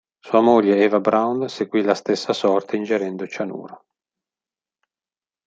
[0.19, 3.85] Sua moglie Eva Braun seguì la stessa sorte ingerendo cianuro.